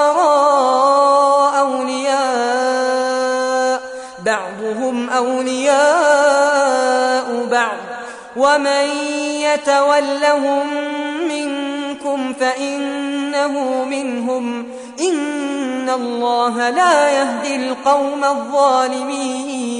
[1.58, 2.20] أولياء
[4.24, 5.76] بعضهم أولياء
[7.50, 7.76] بعض.
[8.36, 8.84] ومن
[9.40, 10.66] يتولهم
[11.28, 14.68] منكم فإنه منهم.
[15.00, 19.79] إن الله لا يهدي القوم الظالمين.